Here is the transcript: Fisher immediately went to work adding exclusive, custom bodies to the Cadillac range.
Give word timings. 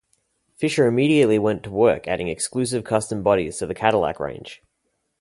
Fisher 0.55 0.87
immediately 0.87 1.37
went 1.37 1.61
to 1.61 1.69
work 1.69 2.07
adding 2.07 2.27
exclusive, 2.27 2.83
custom 2.83 3.21
bodies 3.21 3.59
to 3.59 3.67
the 3.67 3.75
Cadillac 3.75 4.19
range. 4.19 4.63